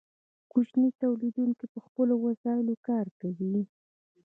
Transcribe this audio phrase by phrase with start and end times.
[0.51, 3.61] کوچني تولیدونکي په خپلو وسایلو کار کوي.